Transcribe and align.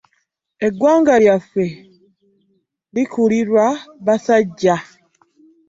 Eggwanga 0.65 1.13
lyaffe 1.23 1.65
likulirwa 2.93 3.65
basajja. 4.05 4.75